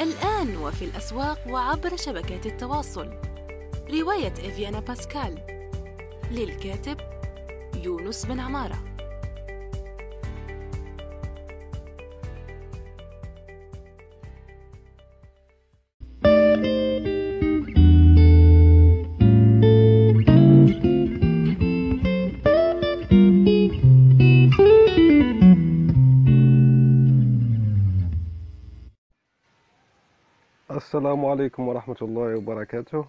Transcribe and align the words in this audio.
الآن 0.00 0.56
وفي 0.56 0.84
الأسواق 0.84 1.38
وعبر 1.48 1.96
شبكات 1.96 2.46
التواصل. 2.46 3.10
رواية 3.90 4.32
إفيانا 4.32 4.80
باسكال 4.80 5.38
للكاتب 6.30 6.96
يونس 7.82 8.26
بن 8.26 8.40
عمارة. 8.40 8.93
السلام 30.94 31.24
عليكم 31.24 31.68
ورحمة 31.68 31.96
الله 32.02 32.36
وبركاته. 32.36 33.06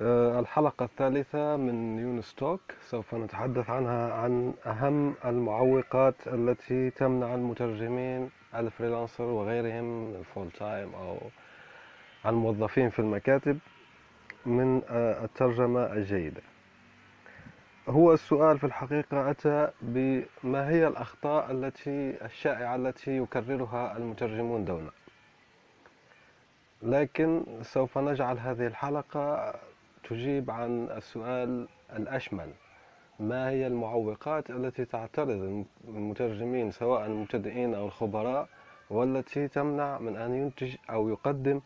آه، 0.00 0.40
الحلقة 0.40 0.84
الثالثة 0.84 1.56
من 1.56 1.98
يونس 1.98 2.34
talk 2.34 2.60
سوف 2.80 3.14
نتحدث 3.14 3.70
عنها 3.70 4.12
عن 4.12 4.54
أهم 4.66 5.14
المعوقات 5.24 6.14
التي 6.26 6.90
تمنع 6.90 7.34
المترجمين 7.34 8.30
ال 8.54 8.60
freelancer 8.60 9.24
وغيرهم 9.24 10.14
ال 10.14 10.21
full 10.21 10.50
time 10.50 10.94
أو 10.94 11.18
الموظفين 12.26 12.90
في 12.90 12.98
المكاتب 12.98 13.58
من 14.46 14.82
آه، 14.90 15.24
الترجمة 15.24 15.92
الجيدة. 15.92 16.42
هو 17.88 18.12
السؤال 18.12 18.58
في 18.58 18.64
الحقيقة 18.64 19.30
أتى 19.30 19.70
بما 19.82 20.68
هي 20.68 20.88
الأخطاء 20.88 21.50
التي 21.50 22.24
الشائعة 22.24 22.76
التي 22.76 23.16
يكررها 23.16 23.96
المترجمون 23.96 24.64
دونا 24.64 24.90
لكن 26.82 27.42
سوف 27.62 27.98
نجعل 27.98 28.38
هذه 28.38 28.66
الحلقة 28.66 29.54
تجيب 30.08 30.50
عن 30.50 30.88
السؤال 30.90 31.68
الأشمل. 31.96 32.50
ما 33.20 33.50
هي 33.50 33.66
المعوقات 33.66 34.50
التي 34.50 34.84
تعترض 34.84 35.64
المترجمين 35.88 36.70
سواء 36.70 37.06
المبتدئين 37.06 37.74
أو 37.74 37.86
الخبراء 37.86 38.48
والتي 38.90 39.48
تمنع 39.48 39.98
من 39.98 40.16
أن 40.16 40.34
ينتج 40.34 40.76
أو 40.90 41.08
يقدم 41.08 41.60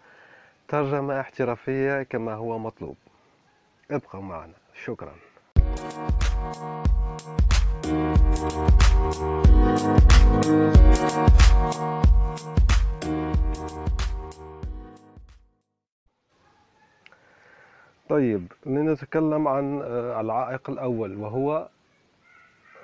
ترجمة 0.68 1.20
احترافية 1.20 2.02
كما 2.02 2.34
هو 2.34 2.58
مطلوب؟ 2.58 2.96
ابقوا 3.90 4.20
معنا. 4.20 4.55
شكرا. 4.84 5.12
طيب 18.12 18.52
لنتكلم 18.66 19.48
عن 19.48 19.82
آه، 19.82 20.20
العائق 20.20 20.70
الأول 20.70 21.16
وهو 21.16 21.68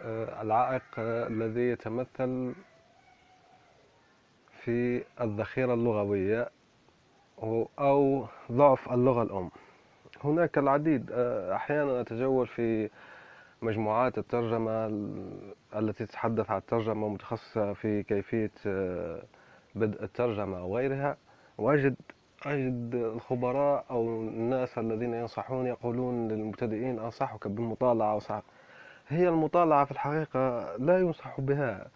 آه، 0.05 0.43
العائق 0.43 0.83
آه، 0.98 1.27
الذي 1.27 1.61
يتمثل 1.61 2.55
في 4.65 5.05
الذخيرة 5.21 5.75
اللغوية 5.75 6.49
أو 7.79 8.27
ضعف 8.53 8.93
اللغة 8.93 9.23
الأم. 9.23 9.51
هناك 10.25 10.59
العديد 10.59 11.12
أحيانا 11.53 12.01
أتجول 12.01 12.47
في 12.47 12.91
مجموعات 13.62 14.19
الترجمة 14.19 14.87
التي 15.77 16.06
تتحدث 16.06 16.51
عن 16.51 16.59
الترجمة 16.59 17.09
متخصصة 17.09 17.73
في 17.73 18.03
كيفية 18.03 18.51
بدء 19.75 20.03
الترجمة 20.03 20.59
أو 20.59 20.77
غيرها 20.77 21.17
وأجد 21.59 21.97
أجد 22.47 22.94
الخبراء 22.94 23.84
أو 23.91 24.06
الناس 24.20 24.78
الذين 24.78 25.14
ينصحون 25.14 25.67
يقولون 25.67 26.28
للمبتدئين 26.28 26.98
أنصحك 26.98 27.49
بالمطالعة 27.49 28.16
وصح... 28.16 28.43
هي 29.09 29.28
المطالعة 29.28 29.84
في 29.84 29.91
الحقيقة 29.91 30.77
لا 30.77 30.98
ينصح 30.98 31.41
بها 31.41 31.88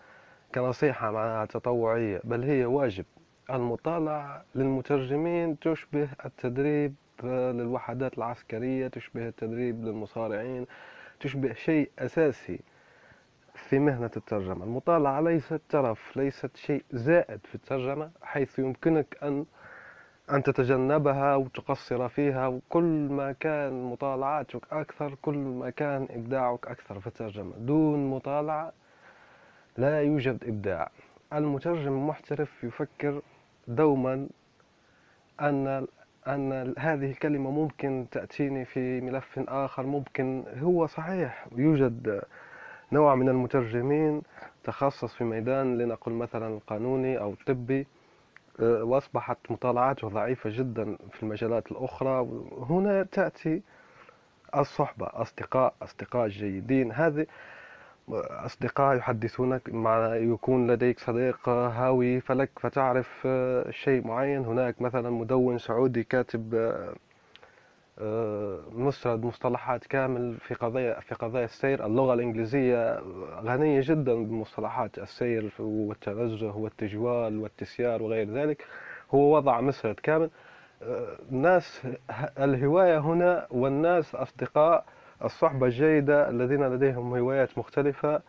كنصيحة 0.54 1.10
معناها 1.10 1.44
تطوعية 1.44 2.20
بل 2.24 2.42
هي 2.42 2.64
واجب. 2.64 3.04
المطالعة 3.50 4.44
للمترجمين 4.54 5.58
تشبه 5.58 6.08
التدريب 6.24 6.94
للوحدات 7.24 8.18
العسكرية 8.18 8.88
تشبه 8.88 9.28
التدريب 9.28 9.84
للمصارعين 9.84 10.66
تشبه 11.20 11.52
شيء 11.52 11.90
أساسي 11.98 12.60
في 13.54 13.78
مهنة 13.78 14.10
الترجمة. 14.16 14.64
المطالعة 14.64 15.20
ليست 15.20 15.60
ترف 15.68 16.16
ليست 16.16 16.56
شيء 16.56 16.84
زائد 16.92 17.40
في 17.46 17.54
الترجمة 17.54 18.10
حيث 18.22 18.58
يمكنك 18.58 19.18
أن 19.22 19.44
أن 20.32 20.42
تتجنبها 20.42 21.36
وتقصر 21.36 22.08
فيها 22.08 22.46
وكل 22.46 23.08
ما 23.10 23.32
كان 23.32 23.82
مطالعاتك 23.82 24.72
أكثر 24.72 25.14
كل 25.22 25.34
ما 25.34 25.70
كان 25.70 26.08
إبداعك 26.10 26.66
أكثر. 26.66 27.00
في 27.00 27.06
الترجمة 27.06 27.52
دون 27.58 28.10
مطالعة 28.10 28.72
لا 29.76 30.02
يوجد 30.02 30.44
إبداع. 30.44 30.90
المترجم 31.32 31.92
المحترف 31.92 32.64
يفكر 32.64 33.22
دوما 33.68 34.28
أن 35.40 35.86
أن 36.26 36.74
هذه 36.78 37.10
الكلمة 37.10 37.50
ممكن 37.50 38.06
تأتيني 38.10 38.64
في 38.64 39.00
ملف 39.00 39.38
آخر. 39.48 39.86
ممكن 39.86 40.44
هو 40.58 40.86
صحيح 40.86 41.46
يوجد 41.56 42.22
نوع 42.92 43.14
من 43.14 43.28
المترجمين 43.28 44.22
تخصص 44.64 45.14
في 45.14 45.24
ميدان 45.24 45.78
لنقل 45.78 46.12
مثلا 46.12 46.48
القانوني 46.48 47.18
أو 47.18 47.30
آه، 47.30 47.84
وأصبحت 48.60 49.38
مطالعاته 49.50 50.08
ضعيفة 50.08 50.50
جدا 50.50 50.96
في 51.12 51.22
المجالات 51.22 51.72
الأخرى. 51.72 52.28
هنا 52.70 53.02
تأتي 53.02 53.62
الصحبة 54.56 55.06
أصدقاء 55.12 55.74
أصدقاء 55.82 56.28
جيدين. 56.28 56.92
هذه 56.92 57.26
أصدقاء 58.08 58.96
يحدثونك 58.96 59.70
مع 59.74 60.14
يكون 60.16 60.70
لديك 60.70 60.98
صديق 61.00 61.48
هاوي 61.48 62.20
فلك 62.20 62.50
فتعرف 62.60 63.22
آه، 63.26 63.70
شيء 63.70 64.06
معين. 64.06 64.44
هناك 64.44 64.82
مثلا 64.82 65.10
مدون 65.10 65.58
سعودي 65.58 66.04
كاتب 66.04 66.54
مسرد 68.72 69.24
مصطلحات 69.24 69.86
كامل 69.86 70.36
في 70.36 70.54
قضايا 70.54 71.00
في 71.00 71.14
قضايا 71.14 71.44
السير. 71.44 71.86
اللغة 71.86 72.14
الإنجليزية 72.14 73.02
غنية 73.42 73.80
جدا 73.84 74.14
بمصطلحات 74.14 74.98
السير 74.98 75.50
والتنزه 75.58 76.56
والتجوال 76.56 77.38
والتسيار 77.38 78.02
وغير 78.02 78.30
ذلك. 78.30 78.66
هو 79.14 79.36
وضع 79.36 79.60
مسرد 79.60 79.94
كامل. 79.94 80.30
الناس 81.32 81.86
الهواية 82.38 82.98
هنا 82.98 83.46
والناس 83.50 84.14
أصدقاء 84.14 84.84
الصحبة 85.24 85.66
الجيدة 85.66 86.28
الذين 86.28 86.68
لديهم 86.68 87.14
هوايات 87.16 87.58
مختلفة 87.58 88.22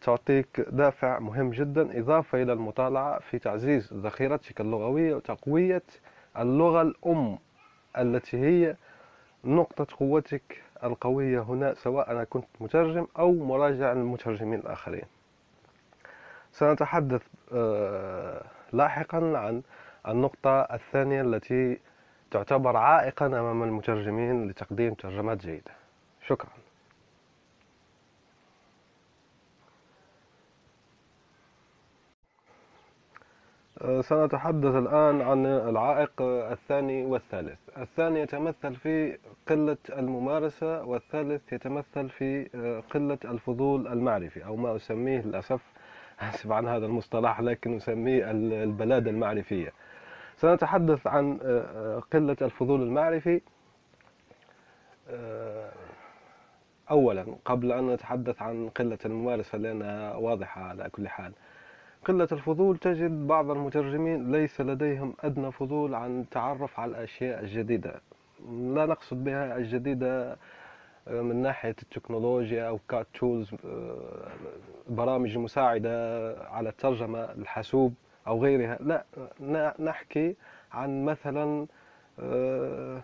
تعطيك 0.00 0.60
دافع 0.70 1.18
مهم 1.18 1.50
جدا. 1.50 1.98
إضافة 1.98 2.42
إلى 2.42 2.52
المطالعة 2.52 3.18
في 3.18 3.38
تعزيز 3.38 3.92
ذخيرتك 3.94 4.60
اللغوية 4.60 5.14
وتقوية 5.14 5.82
اللغة 6.38 6.82
الأم 6.82 7.38
التي 7.98 8.36
هي. 8.36 8.76
نقطة 9.44 9.86
قوتك 9.98 10.62
القوية 10.84 11.40
هنا 11.40 11.74
سواء 11.74 12.10
أنا 12.10 12.24
كنت 12.24 12.46
مترجم 12.60 13.06
أو 13.18 13.32
مراجع 13.32 13.92
للمترجمين 13.92 14.58
الآخرين. 14.58 15.04
سنتحدث 16.52 17.22
آه، 17.52 18.42
لاحقا 18.72 19.38
عن 19.38 19.62
النقطة 20.08 20.60
الثانية 20.60 21.22
التي 21.22 21.78
تعتبر 22.30 22.76
عائقا 22.76 23.26
أمام 23.26 23.62
المترجمين 23.62 24.48
لتقديم 24.48 24.94
ترجمات 24.94 25.38
جيدة. 25.38 25.72
شكرا. 26.26 26.50
سنتحدث 33.82 34.74
الآن 34.74 35.22
عن 35.22 35.46
العائق 35.46 36.10
الثاني 36.22 37.04
والثالث. 37.04 37.58
الثاني 37.78 38.20
يتمثل 38.20 38.74
في 38.74 39.18
قلة 39.48 39.76
الممارسة 39.90 40.84
والثالث 40.84 41.52
يتمثل 41.52 42.08
في 42.08 42.44
قلة 42.94 43.18
الفضول 43.24 43.88
المعرفي 43.88 44.44
أو 44.44 44.56
ما 44.56 44.76
أسميه 44.76 45.20
للأسف. 45.20 45.60
أسف 46.20 46.52
عن 46.52 46.68
هذا 46.68 46.86
المصطلح 46.86 47.40
لكن 47.40 47.76
أسميه 47.76 48.30
البلادة 48.30 49.10
المعرفية. 49.10 49.72
سنتحدث 50.36 51.06
عن 51.06 51.38
قلة 52.12 52.36
الفضول 52.42 52.82
المعرفي. 52.82 53.40
أولا 56.90 57.26
قبل 57.44 57.72
أن 57.72 57.90
نتحدث 57.90 58.42
عن 58.42 58.68
قلة 58.68 58.98
الممارسة 59.04 59.58
لأنها 59.58 60.16
واضحة 60.16 60.62
على 60.62 60.90
كل 60.90 61.08
حال. 61.08 61.32
قلة 62.04 62.28
الفضول 62.32 62.78
تجد 62.78 63.26
بعض 63.26 63.50
المترجمين 63.50 64.32
ليس 64.32 64.60
لديهم 64.60 65.14
أدنى 65.20 65.52
فضول 65.52 65.94
عن 65.94 66.20
التعرف 66.20 66.80
على 66.80 66.90
الأشياء 66.90 67.40
الجديدة. 67.40 68.00
لا 68.50 68.86
نقصد 68.86 69.24
بها 69.24 69.56
الجديدة 69.56 70.36
آه، 71.08 71.20
من 71.22 71.36
ناحية 71.36 71.76
التكنولوجيا 71.82 72.68
أو 72.68 72.78
كات 72.88 73.06
تولز 73.14 73.54
آه، 73.66 74.28
برامج 74.88 75.38
مساعدة 75.38 76.36
على 76.48 76.68
الترجمة 76.68 77.18
الحاسوب 77.18 77.94
أو 78.26 78.42
غيرها. 78.42 78.78
لا 79.40 79.74
نحكي 79.80 80.36
عن 80.72 81.04
مثلا 81.04 81.66
آه، 82.20 83.00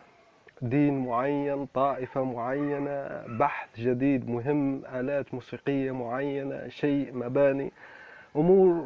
دين 0.62 0.98
معين 1.06 1.66
طائفة 1.66 2.24
معينة 2.24 3.24
بحث 3.26 3.80
جديد 3.80 4.30
مهم 4.30 4.82
آلات 4.94 5.34
موسيقية 5.34 5.92
معينة 5.92 6.68
شيء 6.68 7.14
مباني 7.14 7.72
أمور 8.36 8.77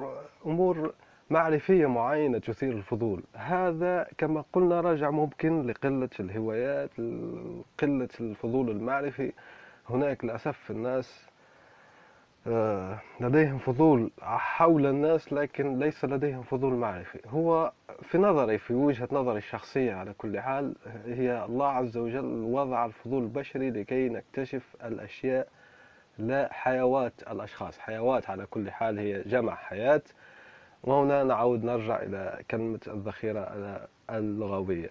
أمور 0.46 0.92
معرفية 1.30 1.86
معينة 1.86 2.38
تثير 2.38 2.72
الفضول. 2.72 3.22
هذا 3.34 4.06
كما 4.18 4.44
قلنا 4.52 4.80
راجع 4.80 5.10
ممكن 5.10 5.66
لقلة 5.66 6.08
الهوايات 6.20 6.90
قلة 7.80 8.08
الفضول 8.20 8.70
المعرفي. 8.70 9.32
هناك 9.90 10.24
للأسف 10.24 10.70
الناس 10.70 11.26
آه، 12.46 12.98
لديهم 13.20 13.58
فضول 13.58 14.10
حول 14.20 14.86
الناس 14.86 15.32
لكن 15.32 15.78
ليس 15.78 16.04
لديهم 16.04 16.42
فضول 16.42 16.72
معرفي. 16.74 17.18
هو 17.26 17.72
في 18.02 18.18
نظري 18.18 18.58
في 18.58 18.74
وجهة 18.74 19.08
نظري 19.12 19.38
الشخصية 19.38 19.94
على 19.94 20.12
كل 20.12 20.40
حال 20.40 20.74
هي 21.06 21.44
الله 21.44 21.66
عز 21.68 21.96
وجل 21.96 22.42
وضع 22.44 22.84
الفضول 22.84 23.22
البشري 23.22 23.70
لكي 23.70 24.08
نكتشف 24.08 24.76
الأشياء 24.84 25.48
لا 26.18 26.48
حيوات 26.52 27.12
الأشخاص. 27.30 27.78
حيوات 27.78 28.30
على 28.30 28.46
كل 28.46 28.70
حال 28.70 28.98
هي 28.98 29.22
جمع 29.22 29.54
حياة. 29.54 30.02
وهنا 30.84 31.25
نعود 31.25 31.64
نرجع 31.64 32.02
إلى 32.02 32.40
كلمة 32.50 32.81
الذخيرة 32.87 33.40
اللغوية. 34.11 34.90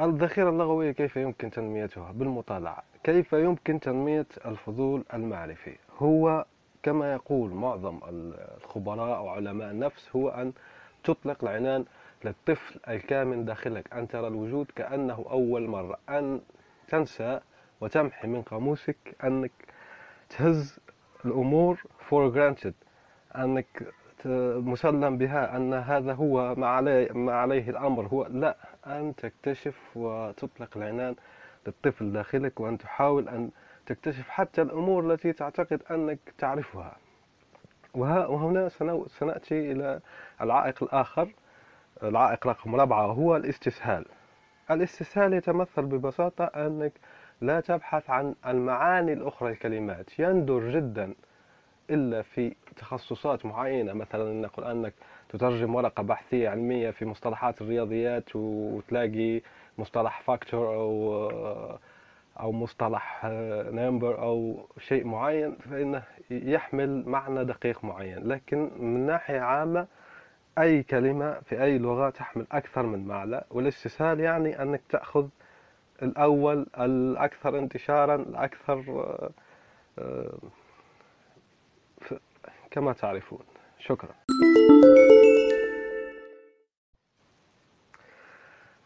الذخيرة 0.00 0.50
اللغوية 0.50 0.92
كيف 0.92 1.16
يمكن 1.16 1.50
تنميتها؟ 1.50 2.12
بالمطالعة. 2.12 2.82
كيف 3.04 3.32
يمكن 3.32 3.80
تنمية 3.80 4.26
الفضول 4.46 5.04
المعرفي؟ 5.14 5.76
هو 5.98 6.44
كما 6.82 7.12
يقول 7.12 7.50
معظم 7.50 8.00
الخبراء 8.08 9.22
وعلماء 9.22 9.70
النفس 9.70 10.16
هو 10.16 10.28
أن 10.28 10.52
تطلق 11.04 11.44
العنان 11.44 11.84
للطفل 12.24 12.80
الكامن 12.88 13.44
داخلك. 13.44 13.92
أن 13.92 14.08
ترى 14.08 14.26
الوجود 14.28 14.66
كأنه 14.76 15.24
أول 15.30 15.66
مرة. 15.68 15.98
أن 16.08 16.40
تنسى 16.88 17.40
وتمحي 17.80 18.28
من 18.28 18.42
قاموسك 18.42 18.96
أنك 19.24 19.52
تهز 20.30 20.78
الأمور 21.24 21.78
for 22.10 22.30
granted. 22.34 22.87
أنك 23.36 23.82
مسلم 24.64 25.18
بها 25.18 25.56
أن 25.56 25.74
هذا 25.74 26.12
هو 26.12 26.54
ما 26.54 26.66
عليه, 26.66 27.12
ما 27.12 27.32
عليه 27.32 27.70
الأمر. 27.70 28.06
هو 28.06 28.26
لا 28.26 28.56
أن 28.86 29.14
تكتشف 29.16 29.78
وتطلق 29.96 30.76
العنان 30.76 31.14
للطفل 31.66 32.12
داخلك 32.12 32.60
وأن 32.60 32.78
تحاول 32.78 33.28
أن 33.28 33.50
تكتشف 33.86 34.28
حتى 34.28 34.62
الأمور 34.62 35.12
التي 35.12 35.32
تعتقد 35.32 35.82
أنك 35.90 36.18
تعرفها. 36.38 36.96
وهنا 37.94 38.68
سنأتي 39.06 39.72
إلى 39.72 40.00
العائق 40.40 40.82
الآخر. 40.82 41.28
العائق 42.02 42.46
رقم 42.46 42.74
أربعة 42.74 43.06
وهو 43.06 43.36
الاستسهال. 43.36 44.04
الاستسهال 44.70 45.32
يتمثل 45.32 45.82
ببساطة 45.82 46.44
أنك 46.44 46.92
لا 47.40 47.60
تبحث 47.60 48.10
عن 48.10 48.34
المعاني 48.46 49.12
الأخرى 49.12 49.50
للكلمات. 49.50 50.18
يندر 50.18 50.70
جدا 50.70 51.14
إلا 51.90 52.22
في 52.22 52.54
تخصصات 52.76 53.46
معينة 53.46 53.92
مثلا 53.92 54.40
نقول 54.40 54.64
أنك 54.64 54.94
تترجم 55.28 55.74
ورقة 55.74 56.02
بحثية 56.02 56.48
علمية 56.48 56.90
في 56.90 57.04
مصطلحات 57.04 57.60
الرياضيات 57.62 58.24
وتلاقي 58.34 59.40
مصطلح 59.78 60.22
factor 60.22 60.74
أو 60.74 61.28
أو 62.40 62.52
مصطلح 62.52 63.20
number 63.72 64.18
أو 64.22 64.66
شيء 64.78 65.06
معين 65.06 65.56
فإنه 65.70 66.02
يحمل 66.30 67.08
معنى 67.08 67.44
دقيق 67.44 67.84
معين. 67.84 68.28
لكن 68.28 68.70
من 68.78 69.06
ناحية 69.06 69.40
عامة 69.40 69.86
أي 70.58 70.82
كلمة 70.82 71.40
في 71.40 71.62
أي 71.62 71.78
لغة 71.78 72.10
تحمل 72.10 72.46
أكثر 72.52 72.86
من 72.86 73.06
معنى. 73.06 73.40
والاستسهال 73.50 74.20
يعني 74.20 74.62
أنك 74.62 74.80
تأخذ 74.90 75.28
الأول 76.02 76.66
الأكثر 76.78 77.58
انتشارا 77.58 78.14
الأكثر 78.14 78.82
كما 82.70 82.92
تعرفون. 82.92 83.40
شكرا. 83.78 84.14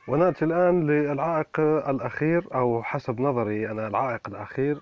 ونأتي 0.08 0.44
الآن 0.44 0.86
للعائق 0.86 1.60
الأخير 1.60 2.46
أو 2.54 2.82
حسب 2.82 3.20
نظري 3.20 3.70
أنا 3.70 3.86
العائق 3.86 4.28
الأخير 4.28 4.78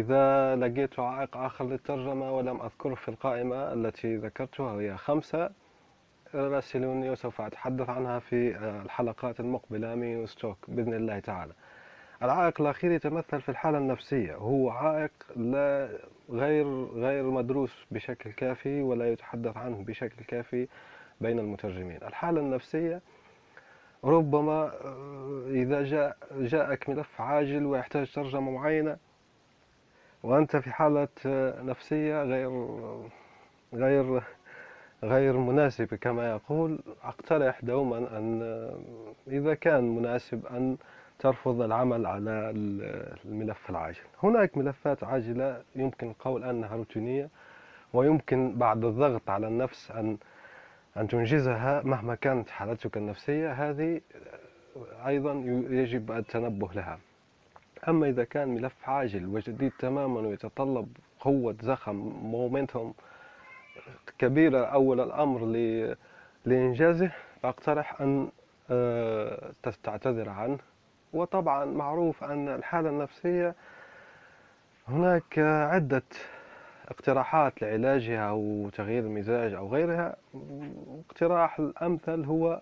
إذا 0.00 0.56
لقيت 0.56 0.98
عائق 0.98 1.36
آخر 1.36 1.64
للترجمة 1.64 2.36
ولم 2.36 2.60
أذكره 2.60 2.94
في 2.94 3.08
القائمة 3.08 3.72
التي 3.72 4.16
ذكرتها 4.16 4.72
وهي 4.72 4.96
خمسة. 4.96 5.50
راسلوني 6.34 7.10
وسوف 7.10 7.40
أتحدث 7.40 7.90
عنها 7.90 8.18
في 8.18 8.56
الحلقات 8.84 9.40
المقبلة 9.40 9.94
من 9.94 10.26
ستوك 10.26 10.58
بإذن 10.68 10.94
الله 10.94 11.18
تعالى. 11.18 11.52
العائق 12.22 12.60
الأخير 12.60 12.92
يتمثل 12.92 13.40
في 13.40 13.48
الحالة 13.48 13.78
النفسية. 13.78 14.34
هو 14.34 14.70
عائق 14.70 15.10
لا 15.36 15.88
غير 16.30 16.84
غير 16.84 17.30
مدروس 17.30 17.86
بشكل 17.90 18.30
كافي 18.30 18.82
ولا 18.82 19.12
يتحدث 19.12 19.56
عنه 19.56 19.84
بشكل 19.84 20.24
كافي 20.24 20.68
بين 21.20 21.38
المترجمين. 21.38 21.98
الحالة 22.02 22.40
النفسية 22.40 23.00
ربما 24.04 24.72
آه، 24.84 25.44
إذا 25.48 25.82
جاء 25.82 26.16
جاءك 26.32 26.88
ملف 26.88 27.20
عاجل 27.20 27.66
ويحتاج 27.66 28.12
ترجمة 28.12 28.50
معينة 28.50 28.96
وأنت 30.22 30.56
في 30.56 30.70
حالة 30.70 31.08
آه، 31.26 31.62
نفسية 31.62 32.22
غير 32.22 32.50
غير 33.74 34.22
غير 35.04 35.36
مناسبة 35.36 35.96
كما 35.96 36.30
يقول 36.30 36.78
أقترح 37.02 37.60
دوما 37.64 37.98
أن 37.98 38.42
آه، 38.42 38.78
إذا 39.28 39.54
كان 39.54 39.96
مناسب 39.96 40.46
أن 40.46 40.76
ترفض 41.20 41.60
العمل 41.60 42.06
على 42.06 42.30
الملف 43.24 43.70
العاجل. 43.70 44.00
هناك 44.22 44.56
ملفات 44.58 45.04
عاجلة 45.04 45.62
يمكن 45.76 46.10
القول 46.10 46.44
أنها 46.44 46.76
روتينية 46.76 47.28
ويمكن 47.92 48.54
بعد 48.58 48.84
الضغط 48.84 49.30
على 49.30 49.48
النفس 49.48 49.90
أن 49.90 50.18
أن 50.96 51.08
تنجزها 51.08 51.82
مهما 51.84 52.14
كانت 52.14 52.50
حالتك 52.50 52.96
النفسية. 52.96 53.52
هذه 53.52 54.00
أيضا 55.06 55.32
يجب 55.70 56.12
التنبه 56.12 56.68
لها. 56.74 56.98
أما 57.88 58.08
إذا 58.08 58.24
كان 58.24 58.48
ملف 58.48 58.88
عاجل 58.88 59.26
وجديد 59.26 59.72
تماما 59.78 60.20
ويتطلب 60.20 60.96
قوة 61.20 61.56
زخم 61.62 61.96
مومنتوم 62.22 62.94
كبيرة 64.18 64.64
أول 64.64 65.00
الأمر 65.00 65.44
لإنجازه 66.46 67.12
فأقترح 67.42 68.00
أن 68.00 68.28
آه، 68.70 69.52
تعتذر 69.82 70.28
عنه. 70.28 70.58
وطبعا 71.12 71.64
معروف 71.64 72.24
أن 72.24 72.48
الحالة 72.48 72.88
النفسية 72.90 73.54
هناك 74.88 75.38
عدة 75.38 76.02
اقتراحات 76.88 77.62
لعلاجها 77.62 78.28
أو 78.30 78.68
تغيير 78.72 79.02
المزاج 79.02 79.54
أو 79.54 79.68
غيرها. 79.68 80.16
اقتراح 81.10 81.58
الأمثل 81.58 82.24
هو 82.24 82.60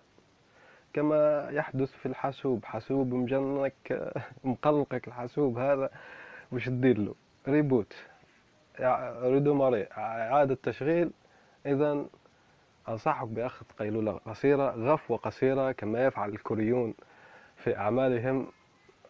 كما 0.93 1.49
يحدث 1.51 1.91
في 1.91 2.05
الحاسوب. 2.05 2.65
حاسوب 2.65 3.13
مجنك 3.13 4.13
مقلقك 4.43 5.07
الحاسوب 5.07 5.57
هذا 5.57 5.89
وش 6.51 6.65
تدير 6.65 6.97
له؟ 6.97 7.15
ريبوت. 7.47 7.93
ريدوماري 9.21 9.87
إعادة 9.97 10.57
تشغيل. 10.63 11.11
إذا 11.65 12.05
أنصحك 12.89 13.27
بأخذ 13.27 13.65
قيلولة 13.79 14.11
قصيرة 14.11 14.69
غفوة 14.69 15.17
قصيرة 15.17 15.71
كما 15.71 16.05
يفعل 16.05 16.29
الكوريون. 16.29 16.93
في 17.63 17.77
أعمالهم 17.77 18.47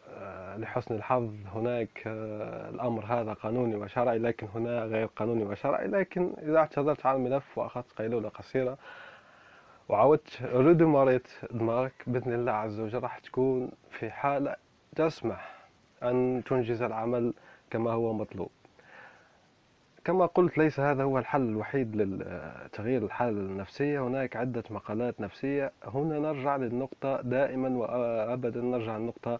آه، 0.09 0.57
لحسن 0.57 0.95
الحظ 0.95 1.33
هناك 1.55 2.03
آه، 2.07 2.69
الأمر 2.69 3.05
هذا 3.05 3.33
قانوني 3.33 3.75
وشرعي 3.75 4.17
لكن 4.17 4.47
هنا 4.55 4.83
غير 4.83 5.05
قانوني 5.05 5.43
وشرعي. 5.43 5.87
لكن 5.87 6.33
إذا 6.41 6.57
اعتذرت 6.57 7.05
عن 7.05 7.15
الملف 7.15 7.57
وأخذت 7.57 7.91
قيلولة 7.91 8.29
قصيرة 8.29 8.77
وعودت 9.89 10.41
ريدماريت 10.41 11.27
دماغك 11.51 11.93
بإذن 12.07 12.33
الله 12.33 12.51
عز 12.51 12.79
وجل 12.79 12.99
راح 13.03 13.19
تكون 13.19 13.71
في 13.91 14.11
حالة 14.11 14.55
تسمح 14.95 15.55
أن 16.03 16.43
تنجز 16.45 16.81
العمل 16.81 17.33
كما 17.71 17.91
هو 17.91 18.13
مطلوب. 18.13 18.49
كما 20.05 20.25
قلت 20.25 20.57
ليس 20.57 20.79
هذا 20.79 21.03
هو 21.03 21.17
الحل 21.19 21.41
الوحيد 21.49 21.95
لتغيير 21.95 23.03
الحالة 23.03 23.39
النفسية. 23.39 23.99
هناك 24.07 24.35
عدة 24.35 24.63
مقالات 24.69 25.21
نفسية. 25.21 25.71
هنا 25.83 26.19
نرجع 26.19 26.55
للنقطة 26.55 27.21
دائما 27.21 27.69
وأبدا 27.69 28.61
نرجع 28.61 28.97
للنقطة 28.97 29.39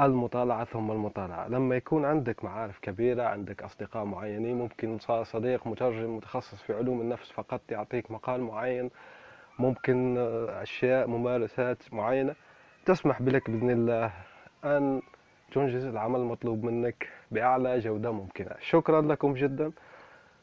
المطالعة 0.00 0.64
ثم 0.64 0.90
المطالعة. 0.90 1.48
لما 1.48 1.76
يكون 1.76 2.04
عندك 2.04 2.44
معارف 2.44 2.78
كبيرة 2.78 3.22
عندك 3.22 3.62
أصدقاء 3.62 4.04
معينين 4.04 4.58
ممكن 4.58 4.98
صديق 5.22 5.66
مترجم 5.66 6.16
متخصص 6.16 6.62
في 6.62 6.72
علوم 6.72 7.00
النفس 7.00 7.32
فقط 7.32 7.60
يعطيك 7.70 8.10
مقال 8.10 8.40
معين 8.40 8.90
ممكن 9.58 10.18
أشياء 10.48 11.06
ممارسات 11.06 11.94
معينة 11.94 12.34
تسمح 12.86 13.22
بلك 13.22 13.50
بإذن 13.50 13.70
الله 13.70 14.12
أن 14.64 15.02
تنجز 15.52 15.84
العمل 15.84 16.20
المطلوب 16.20 16.64
منك 16.64 17.08
بأعلى 17.30 17.78
جودة 17.78 18.10
ممكنة. 18.12 18.50
شكرا 18.60 19.00
لكم 19.00 19.34
جدا. 19.34 19.72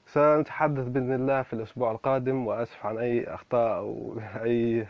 سنتحدث 0.07 0.87
بإذن 0.87 1.13
الله 1.13 1.41
في 1.41 1.53
الأسبوع 1.53 1.91
القادم 1.91 2.47
وأسف 2.47 2.85
عن 2.85 2.97
أي 2.97 3.27
أخطاء 3.27 3.77
أو 3.77 4.19
أي 4.43 4.87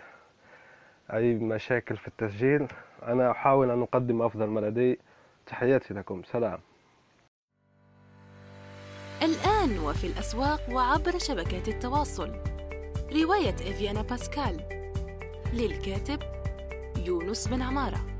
أي 1.13 1.33
مشاكل 1.33 1.97
في 1.97 2.07
التسجيل. 2.07 2.67
أنا 3.03 3.31
أحاول 3.31 3.71
أن 3.71 3.81
أقدم 3.81 4.21
أفضل 4.21 4.45
ما 4.45 4.59
لدي. 4.59 4.99
تحياتي 5.45 5.93
لكم. 5.93 6.23
سلام. 6.23 6.59
الآن 9.21 9.79
وفي 9.79 10.07
الأسواق 10.07 10.59
وعبر 10.71 11.17
شبكات 11.17 11.67
التواصل. 11.67 12.29
رواية 13.23 13.55
إفيانا 13.55 14.01
باسكال 14.01 14.57
للكاتب 15.53 16.19
يونس 17.05 17.47
بن 17.47 17.61
عمارة. 17.61 18.14